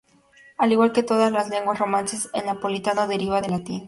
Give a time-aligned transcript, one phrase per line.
[0.57, 3.79] Al igual que todas las lenguas romances, el napolitano deriva del latín.